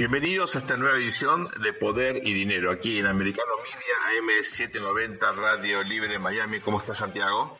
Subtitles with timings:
[0.00, 5.82] Bienvenidos a esta nueva edición de Poder y Dinero aquí en Americano Media AM790 Radio
[5.82, 6.58] Libre Miami.
[6.60, 7.58] ¿Cómo está Santiago?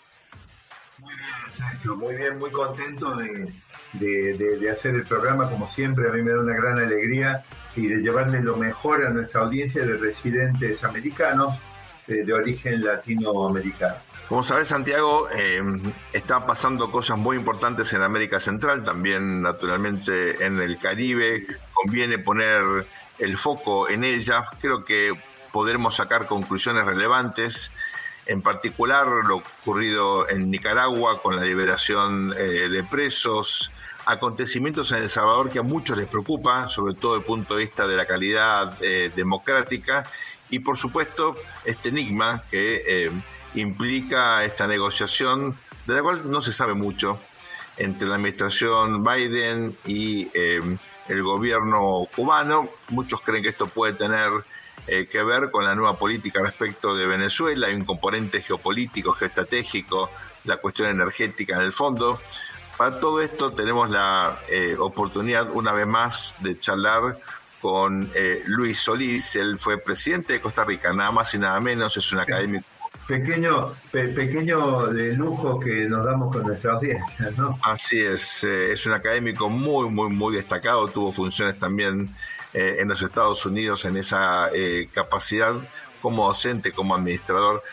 [1.01, 1.97] Muy bien, Sergio.
[1.97, 6.09] Muy bien, muy contento de, hacer el programa como siempre.
[6.09, 7.45] A mí me da una gran alegría
[7.77, 11.59] y de llevarle lo mejor a nuestra audiencia de residentes americanos
[12.07, 13.97] de, de origen latinoamericano.
[14.31, 15.61] Como sabes, Santiago, eh,
[16.13, 21.45] está pasando cosas muy importantes en América Central, también naturalmente en el Caribe.
[21.75, 22.87] Conviene poner
[23.19, 24.45] el foco en ella.
[24.61, 25.15] Creo que
[25.51, 27.73] podremos sacar conclusiones relevantes.
[28.25, 33.73] En particular, lo ocurrido en Nicaragua con la liberación eh, de presos,
[34.07, 37.65] acontecimientos en El Salvador que a muchos les preocupa, sobre todo desde el punto de
[37.65, 40.05] vista de la calidad eh, democrática,
[40.51, 43.11] y por supuesto este enigma que
[43.55, 47.19] implica esta negociación, de la cual no se sabe mucho,
[47.77, 50.61] entre la administración Biden y eh,
[51.09, 52.69] el gobierno cubano.
[52.91, 54.31] Muchos creen que esto puede tener
[54.87, 57.69] eh, que ver con la nueva política respecto de Venezuela.
[57.69, 60.11] Hay un componente geopolítico, geoestratégico,
[60.45, 62.21] la cuestión energética en el fondo.
[62.77, 67.19] Para todo esto tenemos la eh, oportunidad una vez más de charlar
[67.61, 68.11] con
[68.47, 69.37] Luis Solís.
[69.37, 72.65] Él fue presidente de Costa Rica, nada más y nada menos, es un académico
[73.11, 77.59] pequeño, pequeño de lujo que nos damos con nuestra audiencia, ¿no?
[77.63, 82.15] Así es, eh, es un académico muy, muy, muy destacado, tuvo funciones también
[82.55, 85.55] eh, en los Estados Unidos en esa eh, capacidad
[86.01, 87.65] como docente, como administrador.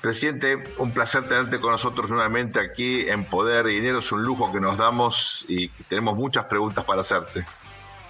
[0.00, 3.98] Presidente, un placer tenerte con nosotros nuevamente aquí en Poder y Dinero.
[3.98, 7.44] Es un lujo que nos damos y tenemos muchas preguntas para hacerte.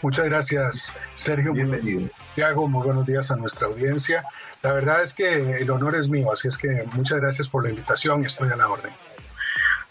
[0.03, 1.53] Muchas gracias, Sergio.
[1.53, 2.09] Bienvenido.
[2.35, 4.25] Tiago, muy buenos días a nuestra audiencia.
[4.67, 7.71] La verdad es que el honor es mío, así es que muchas gracias por la
[7.71, 8.91] invitación y estoy a la orden.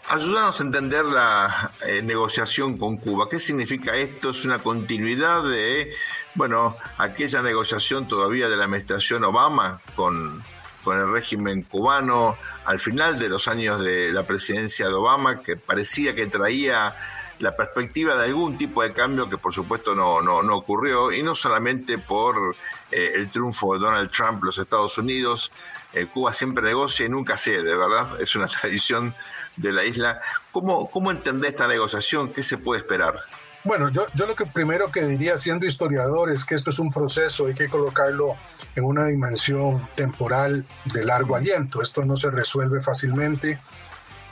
[0.06, 3.26] Ayúdanos a entender la eh, negociación con Cuba.
[3.30, 4.28] ¿Qué significa esto?
[4.28, 5.94] ¿Es una continuidad de,
[6.34, 10.44] bueno, aquella negociación todavía de la administración Obama con,
[10.84, 15.56] con el régimen cubano al final de los años de la presidencia de Obama, que
[15.56, 16.94] parecía que traía
[17.38, 21.22] la perspectiva de algún tipo de cambio que por supuesto no, no, no ocurrió, y
[21.22, 22.56] no solamente por
[22.90, 25.52] eh, el triunfo de Donald Trump los Estados Unidos,
[25.92, 28.20] eh, Cuba siempre negocia y nunca cede, ¿verdad?
[28.20, 29.14] Es una tradición
[29.56, 30.20] de la isla.
[30.52, 32.32] ¿Cómo, cómo entender esta negociación?
[32.32, 33.20] ¿Qué se puede esperar?
[33.64, 36.92] Bueno, yo, yo lo que primero que diría siendo historiador es que esto es un
[36.92, 38.36] proceso, hay que colocarlo
[38.76, 41.82] en una dimensión temporal de largo aliento.
[41.82, 43.58] Esto no se resuelve fácilmente,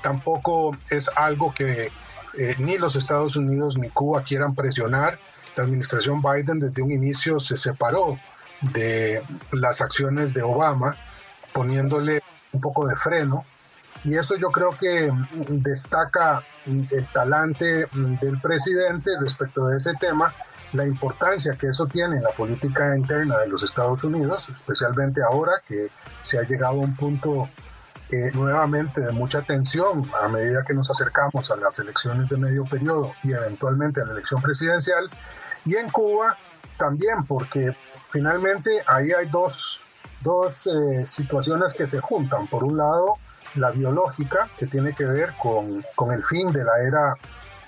[0.03, 1.91] tampoco es algo que
[2.39, 5.19] eh, ni los Estados Unidos ni Cuba quieran presionar.
[5.56, 8.19] La administración Biden desde un inicio se separó
[8.61, 9.22] de
[9.53, 10.97] las acciones de Obama,
[11.53, 13.44] poniéndole un poco de freno.
[14.05, 15.11] Y eso yo creo que
[15.49, 20.34] destaca el talante del presidente respecto de ese tema,
[20.73, 25.53] la importancia que eso tiene en la política interna de los Estados Unidos, especialmente ahora
[25.67, 25.89] que
[26.23, 27.49] se ha llegado a un punto
[28.11, 33.15] nuevamente de mucha tensión a medida que nos acercamos a las elecciones de medio periodo
[33.23, 35.11] y eventualmente a la elección presidencial.
[35.65, 36.37] Y en Cuba
[36.77, 37.75] también, porque
[38.11, 39.81] finalmente ahí hay dos,
[40.21, 42.47] dos eh, situaciones que se juntan.
[42.47, 43.17] Por un lado,
[43.57, 47.17] la biológica, que tiene que ver con, con el fin de la era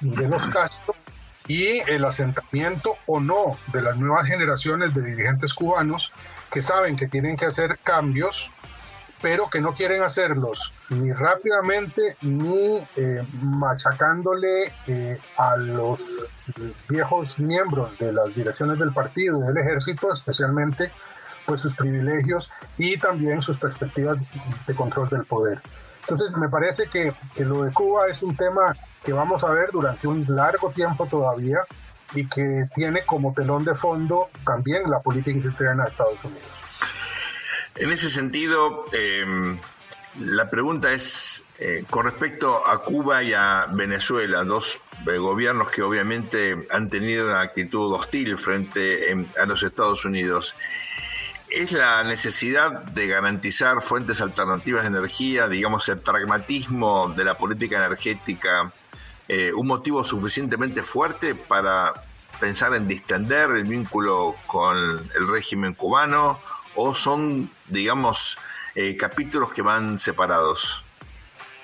[0.00, 0.94] de los Castro,
[1.48, 6.12] y el asentamiento o no de las nuevas generaciones de dirigentes cubanos
[6.50, 8.50] que saben que tienen que hacer cambios
[9.26, 16.24] pero que no quieren hacerlos ni rápidamente ni eh, machacándole eh, a los
[16.88, 20.92] viejos miembros de las direcciones del partido y del ejército, especialmente
[21.44, 24.16] pues sus privilegios y también sus perspectivas
[24.64, 25.58] de control del poder.
[26.02, 29.72] Entonces me parece que, que lo de Cuba es un tema que vamos a ver
[29.72, 31.58] durante un largo tiempo todavía
[32.14, 36.65] y que tiene como telón de fondo también la política interna de Estados Unidos.
[37.78, 39.58] En ese sentido, em,
[40.18, 45.82] la pregunta es eh, con respecto a Cuba y a Venezuela, dos eh, gobiernos que
[45.82, 50.54] obviamente han tenido una actitud hostil frente em, a los Estados Unidos.
[51.50, 57.76] ¿Es la necesidad de garantizar fuentes alternativas de energía, digamos el pragmatismo de la política
[57.76, 58.72] energética,
[59.28, 61.92] eh, un motivo suficientemente fuerte para
[62.40, 66.40] pensar en distender el vínculo con el régimen cubano?
[66.76, 68.38] O son, digamos,
[68.74, 70.82] eh, capítulos que van separados?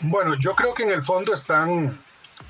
[0.00, 2.00] Bueno, yo creo que en el fondo están,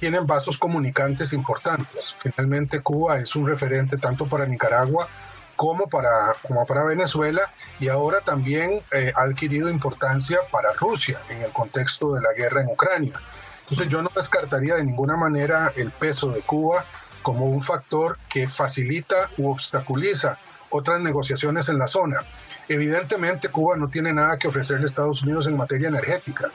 [0.00, 2.14] tienen vasos comunicantes importantes.
[2.17, 5.09] Finalmente Cuba es un referente tanto para Nicaragua
[5.56, 11.43] como para, como para Venezuela y ahora también eh, ha adquirido importancia para Rusia en
[11.43, 13.20] el contexto de la guerra en Ucrania.
[13.61, 16.85] Entonces yo no descartaría de ninguna manera el peso de Cuba
[17.23, 20.38] como un factor que facilita u obstaculiza
[20.70, 22.23] otras negociaciones en la zona.
[22.69, 26.50] Evidentemente Cuba no tiene nada que ofrecerle a Estados Unidos en materia energética,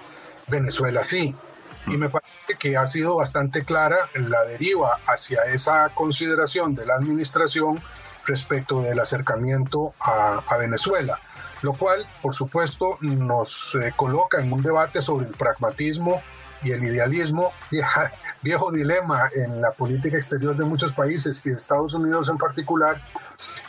[0.47, 1.35] Venezuela sí,
[1.87, 6.95] y me parece que ha sido bastante clara la deriva hacia esa consideración de la
[6.95, 7.81] administración
[8.25, 11.19] respecto del acercamiento a, Venezuela,
[11.61, 16.21] lo cual, por supuesto, nos eh, coloca en un debate sobre el pragmatismo
[16.61, 17.53] y el idealismo,
[18.41, 23.01] viejo dilema en la política exterior de muchos países y de Estados Unidos en particular,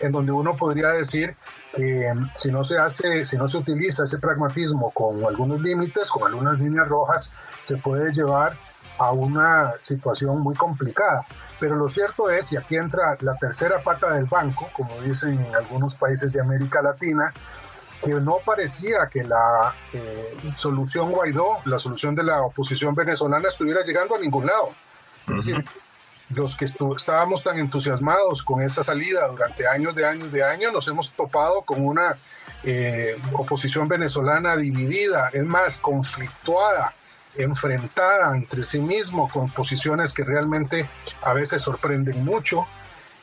[0.00, 1.36] en donde uno podría decir
[1.74, 6.26] que si no se hace, si no se utiliza ese pragmatismo con algunos límites, con
[6.26, 8.56] algunas líneas rojas, se puede llevar
[8.98, 11.24] a una situación muy complicada.
[11.60, 15.54] Pero lo cierto es, y aquí entra la tercera pata del banco, como dicen en
[15.54, 17.32] algunos países de América Latina,
[18.02, 23.82] que no parecía que la eh, solución Guaidó, la solución de la oposición venezolana estuviera
[23.82, 24.70] llegando a ningún lado.
[25.28, 25.64] Es decir,
[26.30, 30.86] los que estábamos tan entusiasmados con esa salida durante años de años de años, nos
[30.88, 32.16] hemos topado con una
[32.64, 36.94] eh, oposición venezolana dividida, es más, conflictuada,
[37.36, 40.88] enfrentada entre sí mismo, con posiciones que realmente
[41.22, 42.66] a veces sorprenden mucho.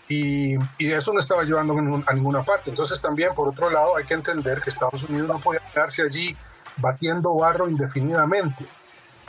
[0.07, 1.73] Y, eso no estaba llevando
[2.05, 2.69] a ninguna parte.
[2.69, 6.35] Entonces también, por otro lado, hay que entender que Estados Unidos no puede quedarse allí
[6.77, 8.65] batiendo barro indefinidamente.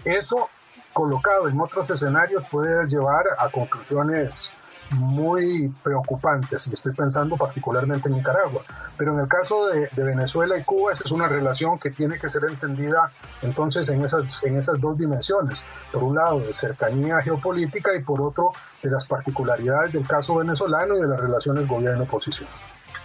[0.04, 0.50] Eso
[0.96, 4.50] colocado en otros escenarios puede llevar a conclusiones
[4.92, 8.62] muy preocupantes, y estoy pensando particularmente en Nicaragua.
[8.96, 12.30] Pero en el caso de, Venezuela y Cuba, esa es una relación que tiene que
[12.30, 13.12] ser entendida
[13.42, 15.68] entonces en esas, en esas dos dimensiones.
[15.92, 18.52] Por un lado, de cercanía geopolítica y por otro,
[18.82, 22.48] de las particularidades del caso venezolano y de las relaciones gobierno-oposición.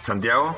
[0.00, 0.56] Santiago.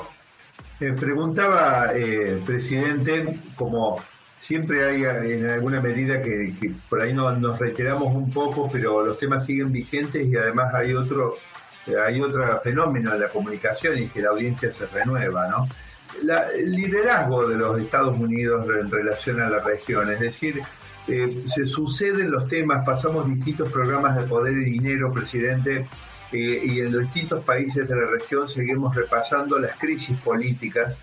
[0.79, 3.99] Me preguntaba, eh, presidente, como
[4.45, 6.53] siempre hay eh, en alguna medida que,
[6.89, 11.37] por ahí nos reiteramos un poco, pero los temas siguen vigentes y además hay otro,
[11.87, 15.67] eh, hay otro fenómeno en la comunicación y que la audiencia se renueva, ¿no?
[16.55, 20.61] el liderazgo de los Estados Unidos en relación a la región, es decir,
[21.09, 25.87] eh, se suceden los temas, pasamos distintos programas de poder y dinero, presidente,
[26.31, 30.97] y en los distintos países de la región seguimos repasando las crisis políticas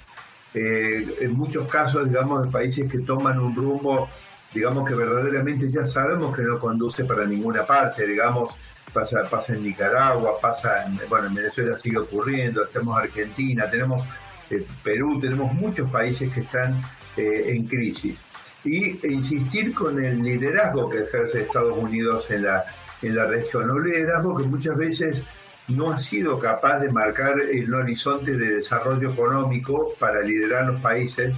[0.54, 4.10] eh, en muchos casos, digamos, de países que toman un rumbo,
[4.54, 8.54] digamos, que verdaderamente ya sabemos que no conduce para ninguna parte, digamos,
[8.94, 14.06] pasa, pasa en Nicaragua, pasa en, bueno, en Venezuela sigue ocurriendo, tenemos Argentina, tenemos
[14.50, 16.82] eh, Perú, tenemos muchos países que están
[17.16, 18.20] eh, en crisis.
[18.64, 22.64] Y e insistir con el liderazgo que ejerce Estados Unidos en la,
[23.02, 25.24] en la región, un liderazgo que muchas veces
[25.68, 31.34] no ha sido capaz de marcar el horizonte de desarrollo económico para liderar los países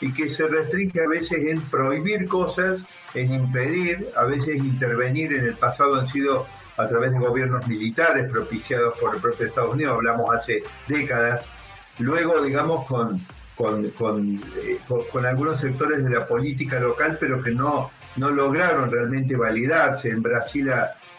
[0.00, 2.82] y que se restringe a veces en prohibir cosas,
[3.14, 5.32] en impedir, a veces intervenir.
[5.32, 6.46] En el pasado han sido
[6.76, 11.44] a través de gobiernos militares propiciados por el propio Estados Unidos, hablamos hace décadas.
[11.98, 13.20] Luego, digamos, con,
[13.54, 14.78] con, eh,
[15.24, 20.08] algunos sectores de la política local, pero que no, no lograron realmente validarse.
[20.08, 20.68] En Brasil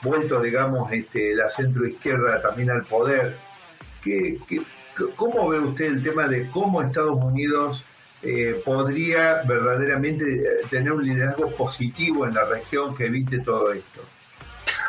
[0.03, 3.37] vuelto, digamos, este, la centro izquierda también al poder.
[4.03, 4.37] ¿Qué,
[5.15, 7.83] cómo ve usted el tema de cómo Estados Unidos
[8.21, 14.01] eh, podría verdaderamente eh, tener un liderazgo positivo en la región que evite todo esto?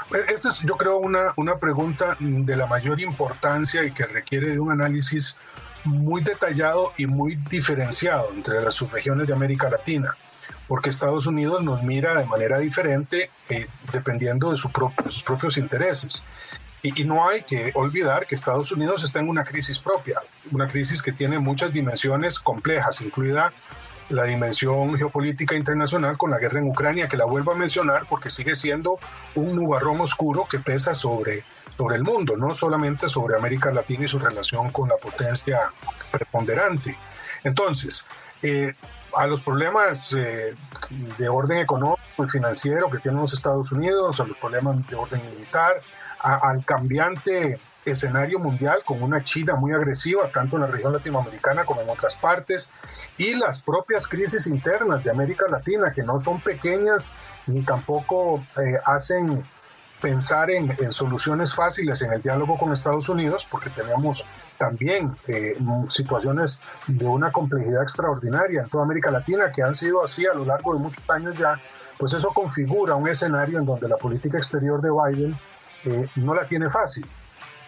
[0.09, 4.51] Pues, esta es, yo creo, una, una pregunta de la mayor importancia y que requiere
[4.51, 5.37] de un análisis
[5.85, 10.17] muy detallado y muy diferenciado entre las subregiones de América Latina
[10.69, 16.25] porque Estados Unidos nos mira de manera diferente eh, dependiendo de, sus propios intereses.
[16.83, 20.21] Y, y, no hay que olvidar que Estados Unidos está en una crisis propia,
[20.53, 23.53] una crisis que tiene muchas dimensiones complejas, incluida
[24.11, 28.31] la dimensión geopolítica internacional con la guerra en Ucrania, que la vuelvo a mencionar porque
[28.31, 28.99] sigue siendo
[29.35, 31.45] un nubarrón oscuro que pesa sobre,
[31.77, 35.59] sobre el mundo, no solamente sobre América Latina y su relación con la potencia
[36.11, 36.97] preponderante.
[37.45, 38.07] Entonces,
[38.43, 38.75] eh,
[39.17, 40.55] a los problemas eh,
[41.19, 45.21] de orden económico y financiero que tienen los Estados Unidos, a los problemas de orden
[45.33, 45.81] militar,
[46.19, 51.83] al cambiante escenario mundial con una China muy agresiva, tanto en la región latinoamericana como
[51.83, 52.71] en otras partes,
[53.19, 57.15] y las propias crisis internas de América Latina, que no son pequeñas
[57.47, 59.45] ni tampoco eh, hacen
[60.05, 64.27] pensar en, soluciones fáciles en el diálogo con Estados Unidos, porque tenemos
[64.59, 65.57] también eh,
[65.89, 70.45] situaciones de una complejidad extraordinaria en toda América Latina que han sido así a lo
[70.45, 71.59] largo de muchos años ya,
[71.97, 75.39] pues eso configura un escenario en donde la política exterior de Biden
[75.87, 77.07] eh, no la tiene fácil.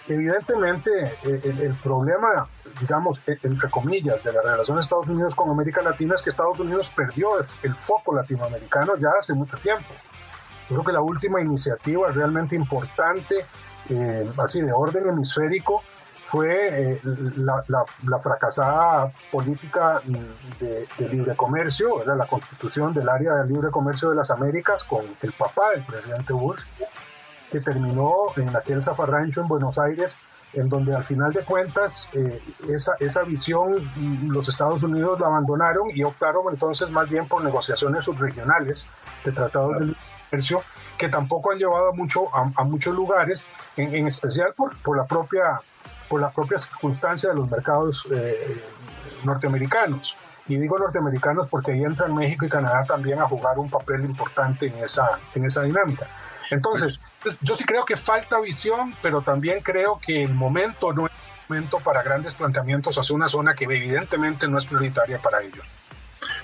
[0.06, 0.90] Evidentemente,
[1.24, 2.46] eh, el, problema,
[2.78, 6.60] digamos, entre comillas, de la relación de Estados Unidos con América Latina es que Estados
[6.60, 7.30] Unidos perdió
[7.62, 9.88] el foco latinoamericano ya hace mucho tiempo.
[10.68, 13.46] Creo que la última iniciativa realmente importante
[13.88, 15.82] eh, así de orden hemisférico,
[16.26, 17.00] fue eh,
[17.36, 20.00] la, fracasada política
[20.58, 25.04] de, libre comercio, era la constitución del área de libre comercio de las Américas con
[25.22, 26.62] el papá del presidente Bush,
[27.52, 30.18] que terminó en aquel zafarrancho en Buenos Aires,
[30.52, 33.88] en donde al final de cuentas eh, esa, esa visión
[34.26, 38.88] los Estados Unidos la abandonaron y optaron entonces más bien por negociaciones subregionales
[39.24, 40.00] de tratados de libre
[40.98, 45.60] que tampoco han llevado a, mucho, a, muchos lugares, en, especial por, por, la propia,
[46.08, 48.62] por la propia circunstancia de los mercados eh,
[49.24, 50.16] norteamericanos.
[50.48, 54.66] Y digo norteamericanos porque ahí entran México y Canadá también a jugar un papel importante
[54.66, 56.06] en esa, en esa dinámica.
[56.50, 57.00] Entonces,
[57.40, 61.12] yo sí creo que falta visión, pero también creo que el momento no es
[61.48, 65.64] momento para grandes planteamientos hacia una zona que evidentemente no es prioritaria para ellos.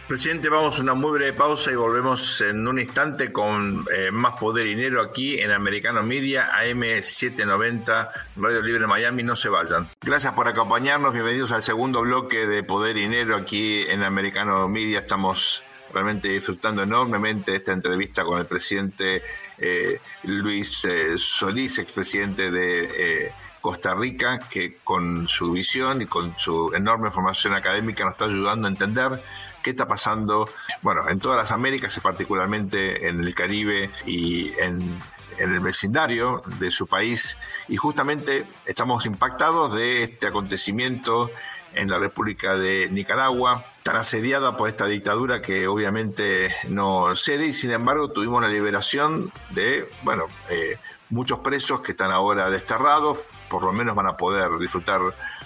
[0.08, 4.38] Presidente, vamos a una muy breve pausa y volvemos en un instante con eh, más
[4.38, 9.22] poder y dinero aquí en Americano Media, AM790, Radio Libre Miami.
[9.22, 9.88] No se vayan.
[10.02, 11.12] Gracias por acompañarnos.
[11.12, 14.98] Bienvenidos al segundo bloque de Poder y Dinero aquí en Americano Media.
[14.98, 19.22] Estamos realmente disfrutando enormemente esta entrevista con el presidente
[19.58, 26.34] eh, Luis eh, Solís, expresidente de eh, Costa Rica, que con su visión y con
[26.38, 29.22] su enorme formación académica nos está ayudando a entender
[29.62, 30.48] qué está pasando,
[30.82, 35.00] bueno, en todas las Américas, particularmente en el Caribe y en,
[35.38, 37.38] el vecindario de su país.
[37.66, 41.30] Y justamente estamos impactados de este acontecimiento
[41.74, 47.52] en la República de Nicaragua, tan asediada por esta dictadura que obviamente no cede y
[47.54, 50.76] sin embargo tuvimos la liberación de, bueno, eh,
[51.08, 55.00] muchos presos que están ahora desterrados, por lo menos van a poder disfrutar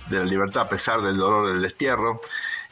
[0.09, 2.21] de la libertad a pesar del dolor del destierro.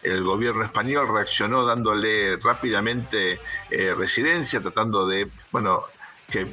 [0.04, 5.84] El gobierno español reaccionó dándole rápidamente eh, residencia, tratando de, bueno,
[6.30, 6.46] que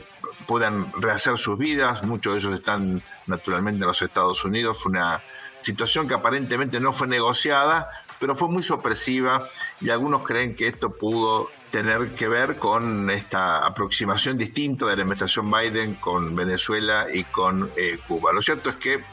[0.47, 2.03] puedan rehacer sus vidas.
[2.03, 4.81] Muchos de ellos están naturalmente en los Estados Unidos.
[4.81, 5.21] Fue una
[5.61, 7.89] situación que aparentemente no fue negociada,
[8.19, 9.47] pero fue muy sorpresiva
[9.79, 15.03] y algunos creen que esto pudo tener que ver con esta aproximación distinta de la
[15.03, 18.33] administración Biden con Venezuela y con eh, Cuba.
[18.33, 19.03] Lo cierto es que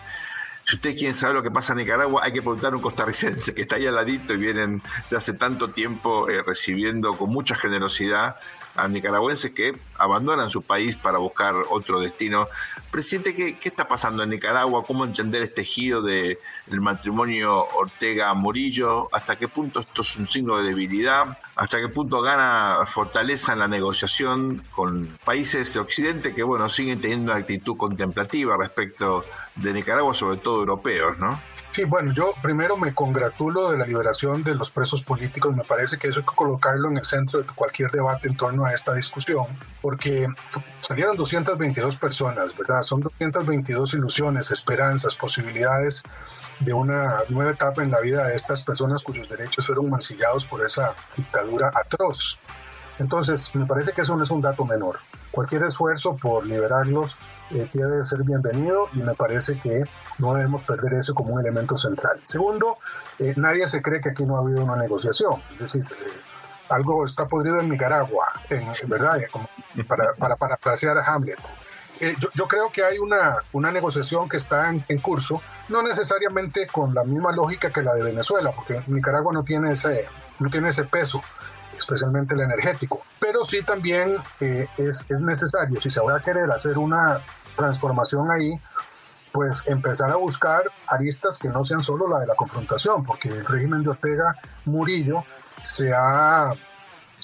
[0.69, 3.55] si ustedes quieren saber lo que pasa en Nicaragua, hay que preguntar a un costarricense
[3.55, 7.55] que está ahí al ladito y vienen de hace tanto tiempo eh, recibiendo con mucha
[7.55, 8.37] generosidad
[8.79, 12.49] a nicaragüenses que abandonan su país para buscar otro destino.
[12.91, 14.85] Presidente, ¿qué, qué está pasando en Nicaragua?
[14.87, 16.39] ¿Cómo entender este giro del
[16.71, 19.09] matrimonio Ortega-Murillo?
[19.13, 21.39] ¿Hasta qué punto esto es un signo de debilidad?
[21.57, 27.01] ¿Hasta qué punto gana fortaleza en la negociación con países de Occidente que, bueno, siguen
[27.01, 29.25] teniendo una actitud contemplativa respecto
[29.57, 31.58] de Nicaragua, sobre todo europeos, ¿no?
[31.79, 35.55] Sí, bueno, yo primero me congratulo de la liberación de los presos políticos.
[35.55, 38.65] Me parece que eso hay que colocarlo en el centro de cualquier debate en torno
[38.65, 39.47] a esta discusión,
[39.81, 40.27] porque
[40.81, 42.83] salieron 222 personas, ¿verdad?
[42.83, 46.03] Son 222 ilusiones, esperanzas, posibilidades
[46.59, 50.67] de una nueva etapa en la vida de estas personas cuyos derechos fueron mancillados por
[50.67, 52.41] esa dictadura atroz.
[52.99, 54.99] Entonces, me parece que eso no es un dato menor.
[55.31, 57.17] Cualquier esfuerzo por liberarlos
[57.50, 59.85] eh, debe ser bienvenido y me parece que
[60.19, 62.19] no debemos perder eso como un elemento central.
[62.23, 62.78] Segundo,
[63.19, 65.40] eh, nadie se cree que aquí no ha habido una negociación.
[65.52, 66.11] Es decir, eh,
[66.71, 69.19] algo está podrido en Nicaragua, en, ¿verdad?
[69.87, 71.38] Para, para parafrasear a Hamlet.
[72.21, 76.69] Yo, yo, creo que hay una, una negociación que está en, en, curso, no necesariamente
[76.69, 80.07] con la misma lógica que la de Venezuela, porque Nicaragua no tiene ese,
[80.38, 81.21] no tiene ese peso
[81.75, 83.03] especialmente el energético.
[83.19, 87.21] Pero sí también eh, es, es necesario, si se va a querer hacer una
[87.57, 88.59] transformación ahí,
[89.33, 93.45] pues empezar a buscar aristas que no sean solo la de la confrontación, porque el
[93.45, 94.35] régimen de Ortega
[94.65, 95.25] Murillo
[95.63, 96.53] se ha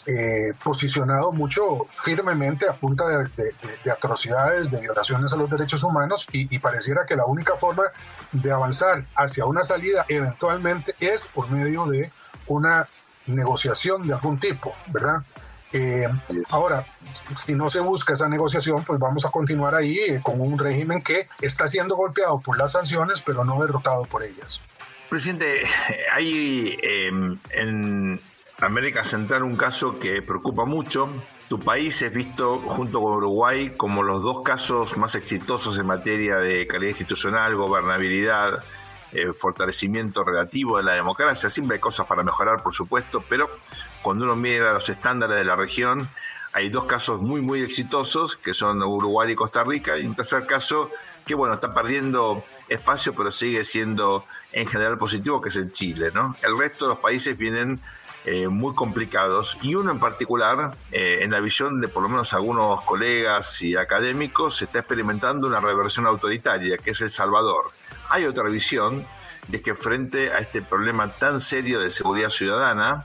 [0.07, 6.27] eh, posicionado mucho firmemente a punta de, de, atrocidades, de violaciones a los derechos humanos
[6.31, 7.85] y, y, pareciera que la única forma
[8.31, 12.11] de avanzar hacia una salida eventualmente es por medio de
[12.49, 12.87] una
[13.27, 15.23] negociación de algún tipo, ¿verdad?
[15.73, 16.07] Eh,
[16.51, 16.87] ahora,
[17.35, 21.03] si no se busca esa negociación, pues vamos a continuar ahí eh, con un régimen
[21.03, 24.61] que está siendo golpeado por las sanciones, pero no derrotado por ellas.
[25.11, 25.63] Presidente,
[26.13, 28.21] hay em, en
[28.61, 31.09] América Central un caso que preocupa mucho.
[31.49, 36.37] Tu país es visto junto con Uruguay como los dos casos más exitosos en materia
[36.37, 38.63] de calidad institucional, gobernabilidad,
[39.15, 41.49] eh, fortalecimiento relativo de la democracia.
[41.49, 43.49] Siempre hay cosas para mejorar, por supuesto, pero
[44.03, 46.09] cuando uno mira los estándares de la región,
[46.53, 50.47] hay dos casos muy, muy exitosos, que son Uruguay y Costa Rica, y un tercer
[50.47, 50.91] caso
[51.25, 56.11] que, bueno, está perdiendo espacio, pero sigue siendo en general positivo, que es el Chile,
[56.13, 56.37] ¿no?
[56.43, 57.81] El resto de los países vienen
[58.27, 62.33] eh, muy complicados y uno en particular, eh, en la visión de por lo menos
[62.33, 67.73] algunos colegas y académicos, se está experimentando una reversión autoritaria, que es El Salvador.
[68.09, 69.05] Hay otra visión,
[69.53, 73.05] y es que frente a este problema tan serio de seguridad ciudadana,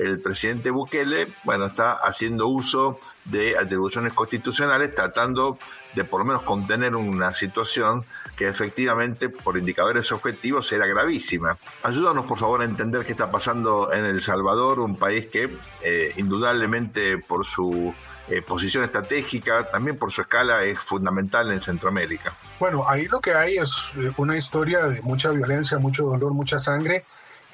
[0.00, 5.58] el presidente Bukele, bueno, está haciendo uso de atribuciones constitucionales, tratando
[5.94, 8.04] de por lo menos contener una situación
[8.36, 11.58] que efectivamente por indicadores objetivos era gravísima.
[11.82, 15.50] Ayúdanos por favor a entender qué está pasando en El Salvador, un país que
[15.82, 17.92] eh, indudablemente por su
[18.28, 22.32] eh, posición estratégica, también por su escala es fundamental en Centroamérica.
[22.58, 27.04] Bueno, ahí lo que hay es una historia de mucha violencia, mucho dolor, mucha sangre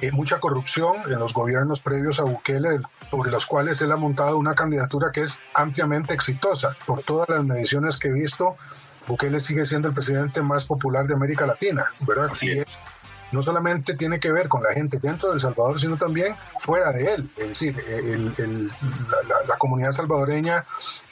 [0.01, 4.37] eh, mucha corrupción en los gobiernos previos a Bukele, sobre los cuales él ha montado
[4.37, 6.77] una candidatura que es ampliamente exitosa.
[6.87, 8.57] Por todas las mediciones que he visto,
[9.07, 12.29] Bukele sigue siendo el presidente más popular de América Latina, ¿verdad?
[12.31, 12.79] Así es.
[13.33, 16.93] No solamente tiene que ver con la gente dentro de El Salvador, sino también fuera
[16.93, 17.31] de él.
[17.37, 17.77] Es decir,
[19.49, 20.65] la, comunidad salvadoreña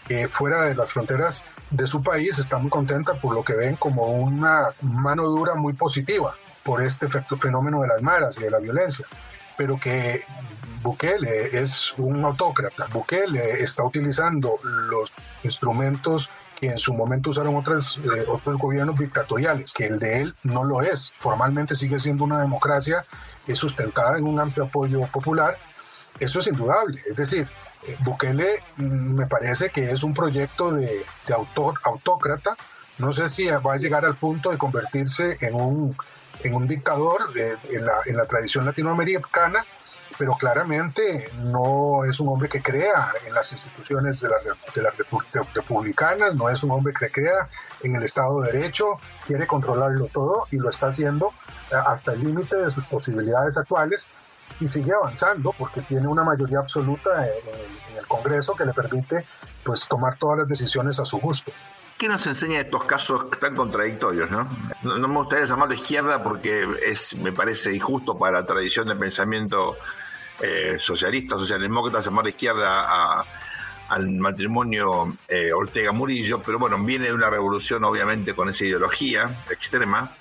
[0.09, 3.77] eh, fuera de las fronteras de su país está muy contenta por lo que ven
[3.77, 8.59] como una mano dura muy positiva por este fenómeno de las maras y de la
[8.59, 9.07] violencia,
[9.57, 10.25] pero que
[10.83, 12.87] Bukele es un autócrata.
[12.93, 16.31] Bukele está utilizando los instrumentos
[16.61, 20.65] que en su momento usaron otros, eh, otros gobiernos dictatoriales, que el de él no
[20.65, 21.13] lo es.
[21.19, 23.05] Formalmente sigue siendo una democracia
[23.47, 25.59] es sustentada en un amplio apoyo popular.
[26.19, 27.01] Eso es indudable.
[27.07, 27.49] Es decir,
[27.87, 32.57] eh, Bukele mm, me parece que es un proyecto de, de autor, autócrata.
[32.99, 35.97] No sé si va a llegar al punto de convertirse en un
[36.43, 39.65] en un dictador en, la, en, la, tradición latinoamericana,
[40.19, 44.37] pero claramente no es un hombre que crea en las instituciones de, la,
[44.75, 44.95] de las
[45.55, 47.49] republicanas, no es un hombre que crea
[47.83, 51.33] en el Estado de Derecho, quiere controlarlo todo y lo está haciendo
[51.71, 54.07] eh, hasta el límite de sus posibilidades actuales
[54.61, 57.33] y sigue avanzando porque tiene una mayoría absoluta en,
[57.93, 59.25] en el Congreso que le permite
[59.65, 61.51] pues tomar todas las decisiones a su gusto.
[61.99, 64.29] ¿Qué nos enseña estos casos tan contradictorios?
[64.31, 64.49] No,
[64.83, 69.77] no, me gustaría llamarlo izquierda porque es, me parece injusto para la tradición de pensamiento
[70.41, 73.25] eh, socialista, socialdemócrata, llamar izquierda
[73.89, 79.45] al matrimonio eh, Ortega Murillo, pero bueno, viene de una revolución obviamente con esa ideología
[79.51, 80.13] extrema.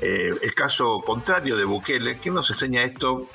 [0.00, 3.28] Eh, el caso contrario de Bukele, ¿qué nos enseña esto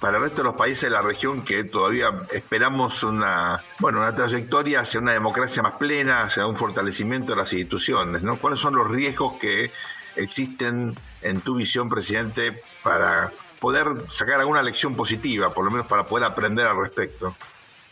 [0.00, 4.14] para el resto de los países de la región que todavía esperamos una, bueno, una
[4.14, 8.38] trayectoria hacia una democracia más plena, hacia un fortalecimiento de las instituciones, ¿no?
[8.38, 9.70] ¿Cuáles son los riesgos que
[10.16, 16.06] existen en tu visión, presidente, para poder sacar alguna lección positiva, por lo menos para
[16.06, 17.36] poder aprender al respecto?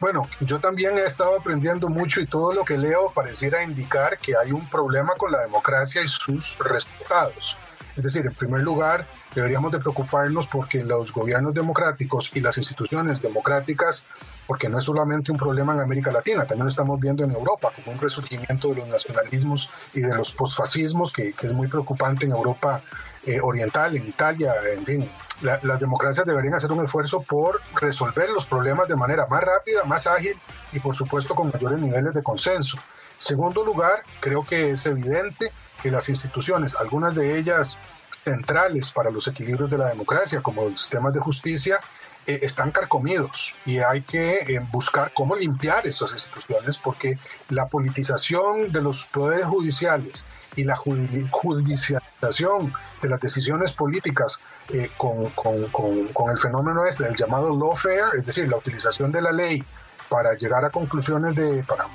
[0.00, 4.34] Bueno, yo también he estado aprendiendo mucho y todo lo que leo pareciera indicar que
[4.36, 7.56] hay un problema con la democracia y sus resultados.
[7.98, 13.20] Es decir, en primer lugar, deberíamos de preocuparnos porque los gobiernos democráticos y las instituciones
[13.20, 14.04] democráticas,
[14.46, 17.72] porque no es solamente un problema en América Latina, también lo estamos viendo en Europa,
[17.74, 22.30] como un resurgimiento de los nacionalismos y de los posfascismos, que, es muy preocupante en
[22.30, 22.80] Europa
[23.26, 25.10] eh, Oriental, en Italia, en fin.
[25.40, 30.06] las democracias deberían hacer un esfuerzo por resolver los problemas de manera más rápida, más
[30.06, 30.34] ágil
[30.72, 32.78] y por supuesto con mayores niveles de consenso.
[33.18, 35.50] Segundo lugar, creo que es evidente
[35.82, 37.78] que las instituciones, algunas de ellas
[38.24, 41.80] centrales para los equilibrios de la democracia, como los sistemas de justicia,
[42.26, 48.70] eh, están carcomidos y hay que eh, buscar cómo limpiar esas instituciones porque la politización
[48.70, 54.38] de los poderes judiciales y la judicialización de las decisiones políticas
[54.70, 59.10] eh, con, con, con, con, el fenómeno este, el llamado lawfare, es decir, la utilización
[59.10, 59.64] de la ley
[60.10, 61.86] para llegar a conclusiones de, para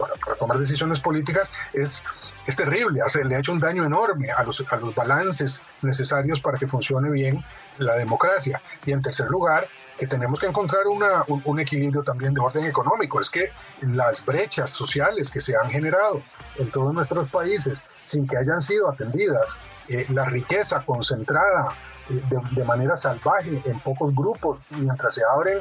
[0.00, 2.02] para, tomar decisiones políticas es,
[2.46, 6.40] es terrible, hace, le ha hecho un daño enorme a los, a los balances necesarios
[6.40, 7.44] para que funcione bien
[7.78, 8.60] la democracia.
[8.86, 9.66] Y en tercer lugar,
[9.98, 13.20] que tenemos que encontrar una, un, equilibrio también de orden económico.
[13.20, 13.50] Es que
[13.82, 16.22] las brechas sociales que se han generado
[16.58, 19.58] en todos nuestros países sin que hayan sido atendidas,
[19.88, 21.68] eh, la riqueza concentrada
[22.08, 25.58] eh, de, de, manera salvaje en pocos grupos, mientras se abren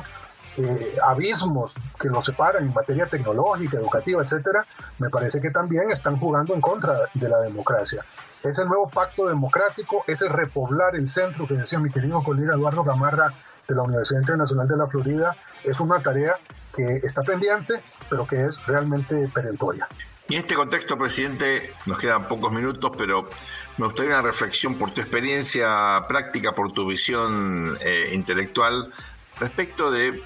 [0.57, 4.65] eh, abismos que nos separan en materia tecnológica, educativa, etcétera,
[4.97, 8.03] me parece que también están jugando en contra de la democracia.
[8.43, 13.33] Ese nuevo pacto democrático, ese repoblar el centro que decía mi querido colega Eduardo Gamarra
[13.67, 16.35] de la Universidad Internacional de la Florida, es una tarea
[16.75, 19.87] que está pendiente, pero que es realmente perentoria.
[20.29, 23.29] Y en este contexto, presidente, nos quedan pocos minutos, pero
[23.77, 28.93] me gustaría una reflexión por tu experiencia práctica, por tu visión eh, intelectual
[29.39, 30.21] respecto de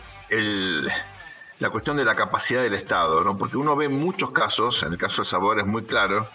[1.59, 3.37] la cuestión de la capacidad del Estado, ¿no?
[3.37, 6.27] porque uno ve muchos casos, en el caso de Sabor es muy claro,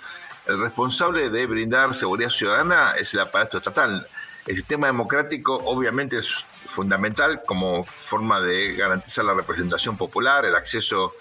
[0.47, 4.07] el responsable de brindar seguridad ciudadana es el aparato estatal.
[4.47, 11.13] El sistema democrático obviamente es fundamental como forma de garantizar la representación popular, el acceso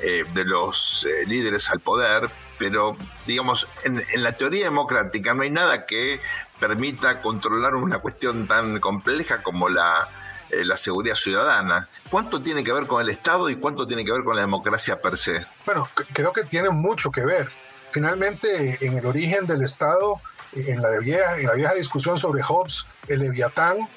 [0.00, 5.50] eh, de los eh, líderes al poder, pero digamos, en, la teoría democrática no hay
[5.50, 6.22] nada que
[6.58, 10.08] permita controlar una cuestión tan compleja como la,
[10.50, 11.88] eh, la seguridad ciudadana.
[12.10, 14.96] ¿Cuánto tiene que ver con el Estado y cuánto tiene que ver con la democracia
[15.00, 15.46] per se?
[15.66, 17.48] Bueno, creo que tiene mucho que ver.
[17.90, 20.20] Finalmente, en el origen del Estado,
[20.54, 23.88] en la, vieja, en la vieja discusión sobre Hobbes, el Leviatán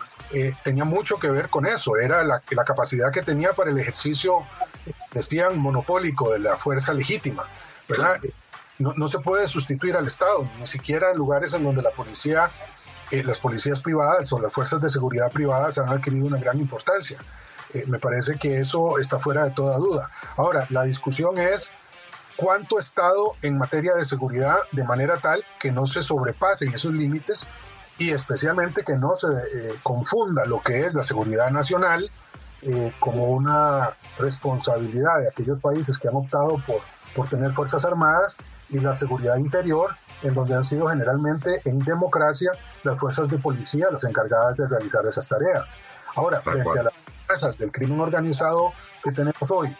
[0.63, 1.96] tenía mucho que ver con eso.
[1.96, 4.44] Era la, la capacidad que tenía para el ejercicio
[5.13, 7.48] decían, monopólico de la fuerza legítima,
[7.88, 8.20] ¿verdad?
[8.80, 12.52] No, no, se puede sustituir al Estado, ni siquiera en lugares en donde la policía,
[13.12, 17.20] eh, las policías privadas o las fuerzas de seguridad privadas han adquirido una gran importancia.
[17.74, 20.10] Eh, me parece que eso está fuera de toda duda.
[20.38, 21.72] Ahora, la discusión es
[22.36, 27.48] cuánto Estado en materia de seguridad de manera tal que no se sobrepasen esos límites
[27.98, 32.10] y especialmente que no se eh, confunda lo que es la seguridad nacional
[32.63, 36.82] eh, como una responsabilidad de aquellos países que han optado por,
[37.16, 38.38] por tener fuerzas armadas
[38.70, 42.52] y la seguridad interior, en donde han sido generalmente en democracia
[42.84, 45.78] las fuerzas de policía las encargadas de realizar esas tareas.
[46.16, 46.94] Ahora, frente a las
[47.28, 49.76] fuerzas del crimen organizado que tenemos hoy,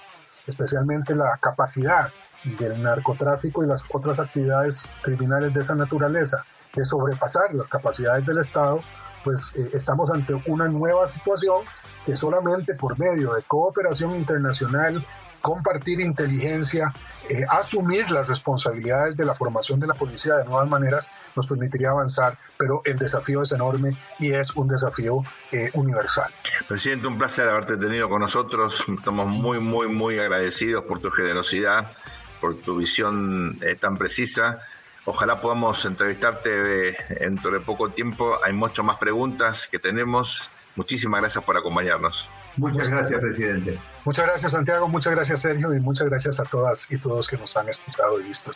[0.45, 2.10] especialmente la capacidad
[2.43, 6.43] del narcotráfico y las otras actividades criminales de esa naturaleza
[6.75, 8.82] de sobrepasar las capacidades del Estado,
[9.23, 11.63] pues eh, estamos ante una nueva situación
[12.06, 15.03] que solamente por medio de cooperación internacional,
[15.43, 16.93] compartir inteligencia,
[17.29, 21.89] eh, asumir las responsabilidades de la formación de la policía de nuevas maneras nos permitiría
[21.89, 26.32] avanzar, pero el desafío es enorme y es un desafío eh, universal.
[26.65, 28.86] Presidente, un placer haberte tenido con nosotros.
[28.88, 31.91] Estamos muy, muy, muy agradecidos por tu generosidad,
[32.39, 34.60] por tu visión eh, tan precisa.
[35.03, 38.39] Ojalá podamos entrevistarte dentro de poco tiempo.
[38.41, 42.27] Hay muchas más preguntas que tenemos Muchísimas gracias por acompañarnos.
[42.57, 43.79] Muchas gracias, presidente.
[44.05, 44.87] Muchas gracias, Santiago.
[44.87, 45.73] Muchas gracias, Sergio.
[45.73, 48.51] Y muchas gracias a todas y todos que nos han escuchado y visto.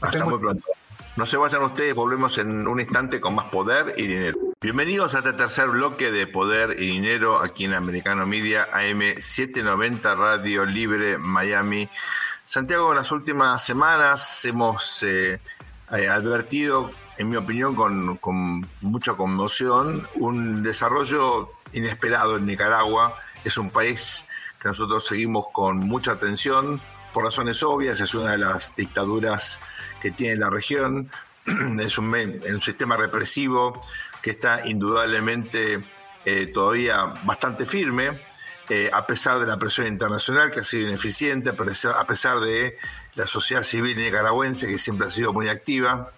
[0.00, 0.66] Hasta muy pronto.
[1.14, 4.38] No se vayan ustedes, volvemos en un instante con más poder y dinero.
[4.62, 10.14] Bienvenidos a este tercer bloque de Poder y Dinero aquí en Americano Media AM 790
[10.14, 11.86] Radio Libre Miami.
[12.46, 15.38] Santiago, en las últimas semanas hemos eh,
[15.92, 23.18] eh, advertido en mi opinión, con, con mucha conmoción, un desarrollo inesperado en Nicaragua.
[23.44, 24.24] Es un país
[24.60, 26.80] que nosotros seguimos con mucha atención,
[27.12, 29.60] por razones obvias, es una de las dictaduras
[30.00, 31.10] que tiene la región,
[31.80, 33.78] es un, un sistema represivo
[34.22, 35.84] que está indudablemente
[36.24, 38.20] eh, todavía bastante firme,
[38.68, 42.78] eh, a pesar de la presión internacional que ha sido ineficiente, a pesar de
[43.16, 46.10] la sociedad civil nicaragüense que siempre ha sido muy activa.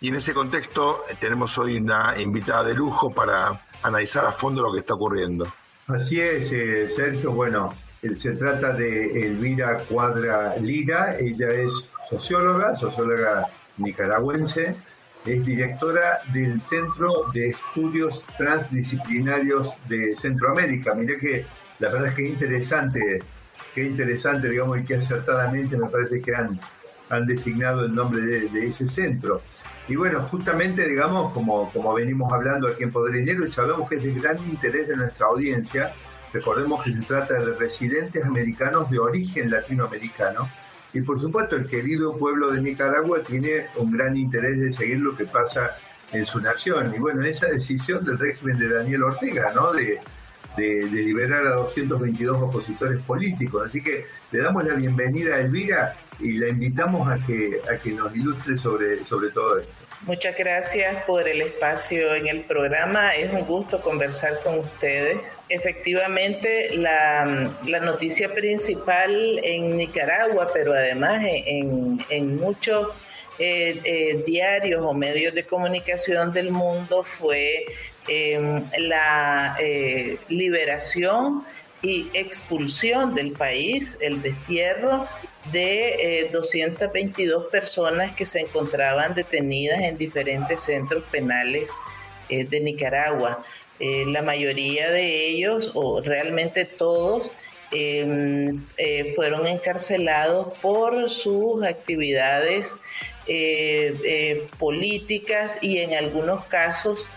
[0.00, 4.62] Y en ese contexto eh, tenemos hoy una invitada de lujo para analizar a fondo
[4.62, 5.46] lo que está ocurriendo.
[5.88, 7.32] Así es, eh, Sergio.
[7.32, 7.74] Bueno,
[8.18, 11.16] se trata de Elvira Cuadra Lira.
[11.18, 13.46] Ella es socióloga, socióloga
[13.78, 14.76] nicaragüense.
[15.24, 20.94] Es directora del Centro de Estudios Transdisciplinarios de Centroamérica.
[20.94, 21.44] Mire que
[21.80, 23.22] la verdad es que interesante,
[23.74, 28.86] qué interesante, digamos, y que acertadamente me parece que han designado el nombre de ese
[28.86, 29.42] centro.
[29.88, 33.96] Y bueno, justamente, digamos, como, como venimos hablando aquí en Poder Dinero, y sabemos que
[33.96, 35.92] es de gran interés de nuestra audiencia,
[36.32, 40.48] recordemos que se trata de residentes americanos de origen latinoamericano,
[40.92, 45.16] y por supuesto el querido pueblo de Nicaragua tiene un gran interés de seguir lo
[45.16, 45.76] que pasa
[46.12, 46.94] en su nación.
[46.94, 49.72] Y bueno, esa decisión del régimen de Daniel Ortega, ¿no?
[49.72, 50.00] De,
[50.56, 53.66] de, liberar a 222 opositores políticos.
[53.66, 57.90] Así que le damos la bienvenida a Elvira y la invitamos a que, a que
[57.92, 59.72] nos ilustre sobre, sobre todo esto.
[60.02, 63.14] Muchas gracias por el espacio en el programa.
[63.14, 65.18] Es un gusto conversar con ustedes.
[65.48, 72.88] Efectivamente, la, la noticia principal en Nicaragua, pero además en, en muchos
[73.38, 77.66] eh, eh, diarios o medios de comunicación del mundo fue
[78.08, 81.44] em, la eh, liberación
[81.86, 85.06] y expulsión del país, el destierro
[85.52, 91.70] de 222 personas que se encontraban detenidas en diferentes centros penales
[92.28, 93.44] de Nicaragua.
[93.78, 97.32] la mayoría de ellos, o realmente todos,
[97.70, 98.64] em,
[99.14, 102.76] fueron encarcelados por sus actividades
[103.28, 107.08] eh, eh, políticas y en algunos casos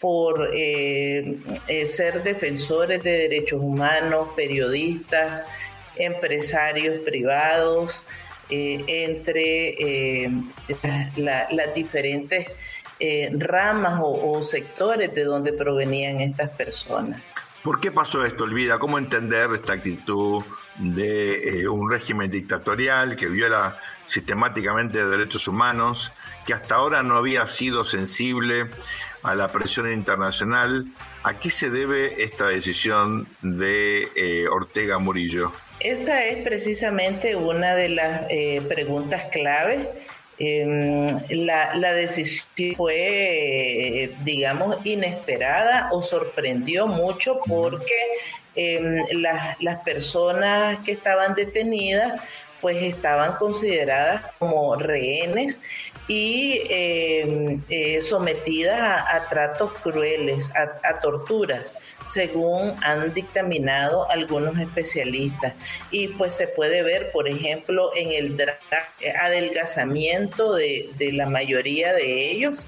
[0.00, 1.38] por eh,
[1.84, 5.44] ser defensores de derechos humanos, periodistas,
[5.96, 8.02] empresarios privados,
[8.50, 10.30] entre
[11.16, 12.46] las diferentes
[13.32, 17.20] ramas o, sectores de donde provenían estas personas.
[17.62, 18.78] ¿Por qué pasó esto, Olvida?
[18.78, 20.42] ¿Cómo entender esta actitud
[20.78, 26.12] de un régimen dictatorial que viola sistemáticamente derechos humanos,
[26.46, 28.70] que hasta ahora no había sido sensible
[29.22, 30.86] a la presión internacional.
[31.22, 35.52] ¿A qué se debe esta decisión de eh, Ortega Murillo?
[35.80, 39.88] Esa es precisamente una de las eh, preguntas clave.
[40.40, 47.96] Em, la, decisión fue, eh, digamos, inesperada o sorprendió mucho porque
[48.54, 52.20] em, las personas que estaban detenidas
[52.60, 55.60] pues estaban consideradas como rehenes
[56.08, 65.52] y em, eh, sometidas a, tratos crueles, a, torturas, según han dictaminado algunos especialistas.
[65.90, 68.36] Y pues se puede ver, por ejemplo, en el
[69.20, 72.66] adelgazamiento de, la mayoría de ellos.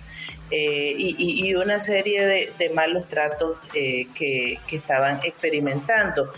[0.53, 6.33] Eh, y, una serie de, malos tratos eh, que, que, estaban experimentando.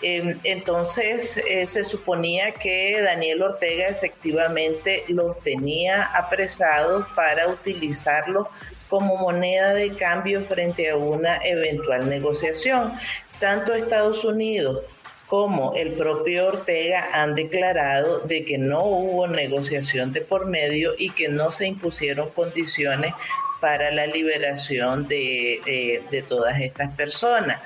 [0.00, 8.46] Em, entonces eh, se suponía que Daniel Ortega efectivamente los tenía apresados para utilizarlos
[8.88, 12.92] como moneda de cambio frente a una eventual negociación.
[13.40, 14.82] Tanto Estados Unidos
[15.26, 21.10] como el propio Ortega han declarado de que no hubo negociación de por medio y
[21.10, 23.12] que no se impusieron condiciones
[23.60, 27.60] para la liberación de, eh, de todas estas personas.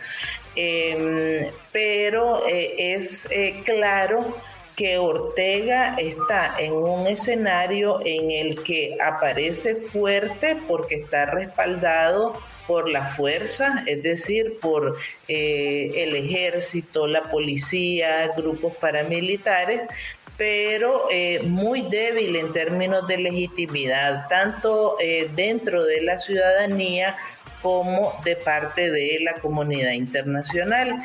[0.54, 4.36] Em, pero eh, es eh, claro
[4.76, 12.34] que Ortega está en un escenario en el que aparece fuerte porque está respaldado
[12.66, 14.96] por la fuerza, es decir, por
[15.28, 19.82] eh, el ejército, la policía, grupos paramilitares,
[20.36, 21.08] pero
[21.44, 24.96] muy débil en términos de legitimidad, tanto
[25.34, 27.16] dentro de la ciudadanía
[27.60, 31.02] como de parte de la comunidad internacional.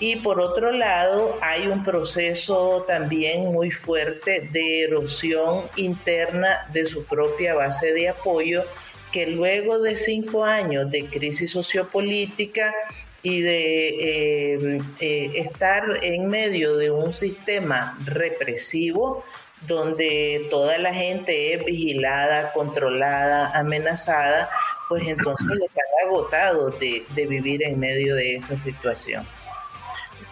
[0.00, 7.04] Y por otro lado, hay un proceso también muy fuerte de erosión interna de su
[7.04, 8.64] propia base de apoyo,
[9.12, 12.74] que luego de cinco años de crisis sociopolítica
[13.24, 19.24] y de eh, eh, estar en medio de un sistema represivo,
[19.66, 24.50] donde toda la gente es vigilada, controlada, amenazada,
[24.90, 29.26] pues entonces están agotados de, vivir en medio de esa situación.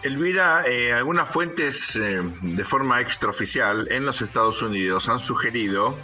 [0.03, 5.97] Elvira, eh, algunas fuentes eh, de forma extraoficial en los Estados Unidos han sugerido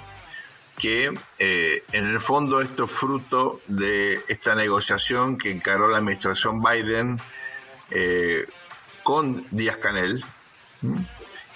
[0.79, 6.63] que eh, en el fondo esto es fruto de esta negociación que encaró la administración
[6.63, 7.19] Biden
[9.03, 10.23] con Díaz Canel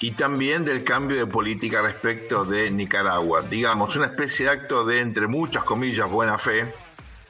[0.03, 3.41] y también del cambio de política respecto de Nicaragua.
[3.43, 6.73] Digamos, una especie de acto de, entre muchas comillas, buena fe,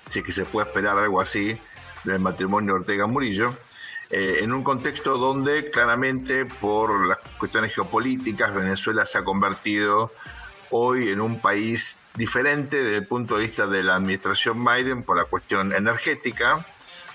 [0.08, 1.56] si es que se puede esperar algo así
[2.04, 3.56] del matrimonio Ortega-Murillo,
[4.10, 10.12] eh, en un contexto donde claramente por las cuestiones geopolíticas Venezuela se ha convertido
[10.76, 15.18] hoy en un país diferente desde el punto de vista de la administración Biden por
[15.18, 16.66] la cuestión energética,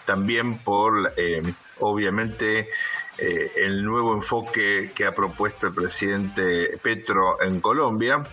[0.07, 1.43] también por, eh,
[1.81, 2.71] obviamente,
[3.19, 8.25] eh, el nuevo enfoque que ha propuesto el presidente Petro en Colombia.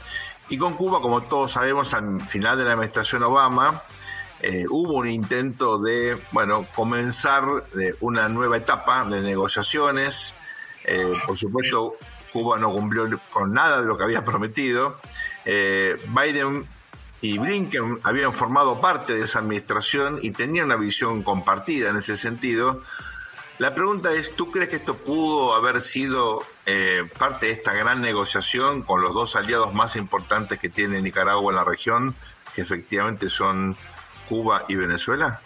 [0.48, 3.82] Y con Cuba, como todos sabemos, al final de la administración Obama,
[4.42, 7.46] eh, hubo un intento de, bueno, comenzar
[8.00, 10.36] una nueva etapa de negociaciones.
[10.84, 11.94] Eh, por supuesto,
[12.36, 15.00] Cuba no cumplió con nada de lo que había prometido.
[15.46, 16.68] Biden
[17.22, 22.18] y Blinken habían formado parte de esa administración y tenían una visión compartida en ese
[22.18, 22.82] sentido.
[23.58, 28.02] La pregunta es, ¿tú crees que esto pudo haber sido eh, parte de esta gran
[28.02, 32.16] negociación con los dos aliados más importantes que tiene Nicaragua en la región,
[32.54, 33.78] que efectivamente son
[34.28, 35.40] Cuba y Venezuela?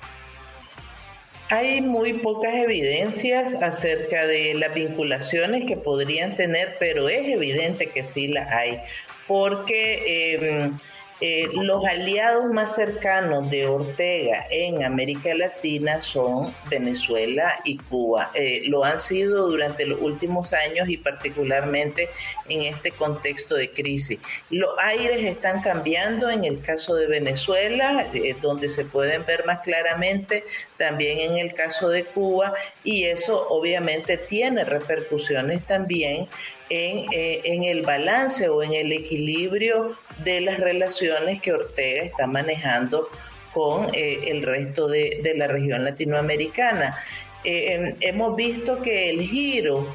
[1.49, 8.03] Hay muy pocas evidencias acerca de las vinculaciones que podrían tener, pero es evidente que
[8.03, 8.79] sí las hay,
[9.27, 10.35] porque...
[10.35, 10.77] Em,
[11.21, 18.32] eh, los aliados más cercanos de Ortega en América Latina son Venezuela y Cuba.
[18.34, 22.10] Eh, lo han sido durante los últimos años y particularmente
[22.47, 24.19] en este contexto de crisis.
[24.49, 29.60] Los aires están cambiando en el caso de Venezuela, eh, donde se pueden ver más
[29.60, 30.45] claramente,
[30.77, 32.53] también en el caso de Cuba,
[32.86, 36.27] y eso obviamente tiene repercusiones también
[36.71, 43.10] eh, en, el balance o en el equilibrio de las relaciones que Ortega está manejando
[43.53, 46.95] con eh, el resto de, la región latinoamericana.
[47.43, 49.93] Eh, em, hemos visto que el giro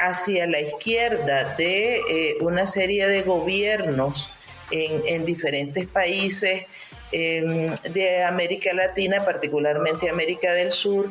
[0.00, 4.32] hacia la izquierda de una serie de gobiernos
[4.72, 6.64] en, diferentes países
[7.12, 11.08] em, de América Latina, particularmente América del Sur,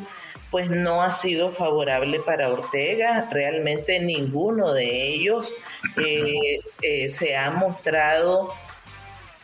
[0.51, 3.29] pues no ha sido favorable para Ortega.
[3.31, 5.53] Realmente ninguno de ellos
[5.97, 8.53] eh, se ha mostrado,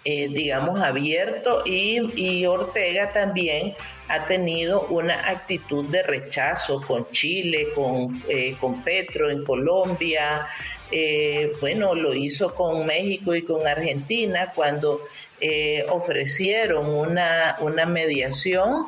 [0.04, 3.76] digamos, abierto y, y Ortega también
[4.12, 10.48] ha tenido una actitud de rechazo con Chile, con, eh, con Petro en Colombia,
[10.92, 15.00] eh, bueno, lo hizo con México y con Argentina cuando
[15.40, 18.88] eh, ofrecieron una, una mediación